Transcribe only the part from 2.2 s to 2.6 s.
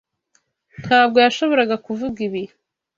ibi.